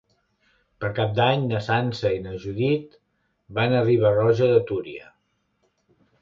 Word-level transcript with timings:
Per 0.83 0.87
Cap 0.99 1.11
d'Any 1.19 1.43
na 1.51 1.59
Sança 1.65 2.11
i 2.15 2.21
na 2.23 2.33
Judit 2.45 2.97
van 3.59 3.77
a 3.77 3.83
Riba-roja 3.89 4.49
de 4.55 4.59
Túria. 4.73 5.07